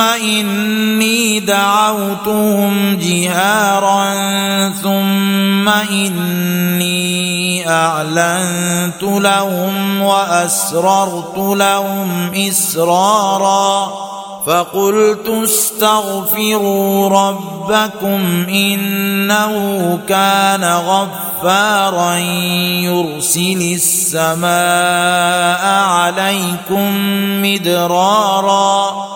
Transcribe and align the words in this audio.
إني 0.00 1.40
دعوتهم 1.40 2.98
جهارا 2.98 4.14
ثم 4.82 5.68
إني 5.68 7.26
أعلنت 7.68 9.02
لهم 9.02 10.02
وأسررت 10.02 11.38
لهم 11.38 12.30
إسرارا 12.34 14.06
فقلت 14.46 15.28
استغفروا 15.28 17.08
ربكم 17.08 18.46
إنه 18.48 19.98
كان 20.08 20.64
غفارا 20.64 22.16
يرسل 22.84 23.72
السماء 23.74 24.46
عليكم 25.88 26.94
مدرارا 27.42 29.15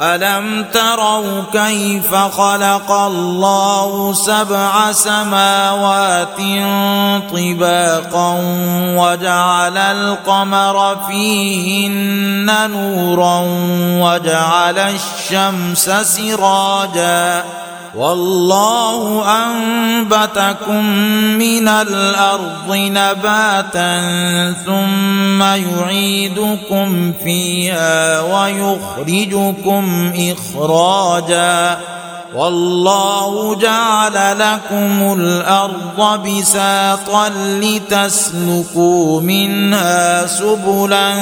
ألم 0.00 0.64
تروا 0.72 1.42
كيف 1.52 2.14
خلق 2.14 2.90
الله 2.90 4.12
سبع 4.12 4.92
سماوات 4.92 6.36
طباقا 7.30 8.36
وجعل 8.96 9.78
القمر 9.78 10.96
فيهن 11.08 12.70
نورا 12.70 13.42
وجعل 14.06 14.78
الشمس 14.78 15.90
سراجا 15.90 17.44
والله 17.94 19.24
أنبتكم 19.46 20.84
من 21.38 21.68
الأرض 21.68 22.68
نباتا 22.70 24.00
ثم 24.66 25.42
يعيدكم 25.42 27.12
فيها 27.24 28.20
ويخرجكم 28.20 30.12
إخراجا 30.16 31.78
والله 32.34 33.54
جعل 33.54 34.38
لكم 34.38 35.12
الأرض 35.20 36.28
بساطا 36.28 37.28
لتسلكوا 37.38 39.20
منها 39.20 40.26
سبلا 40.26 41.14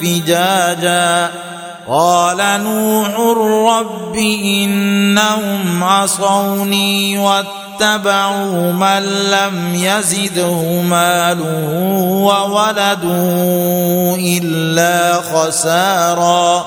فجاجا 0.00 1.30
قال 1.88 2.36
نوح 2.64 3.08
رب 3.78 4.16
إنهم 4.16 5.84
عصوني 5.84 7.18
واتبعوا 7.18 8.72
من 8.72 9.02
لم 9.30 9.74
يزده 9.74 10.82
ماله 10.82 11.68
وولده 12.22 13.24
إلا 14.18 15.20
خسارا 15.20 16.66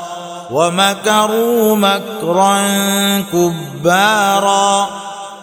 ومكروا 0.52 1.76
مكرا 1.76 2.62
كبارا 3.32 4.90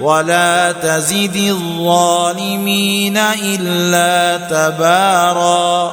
ولا 0.00 0.72
تزد 0.72 1.36
الظالمين 1.36 3.16
إلا 3.16 4.36
تبارا. 4.48 5.92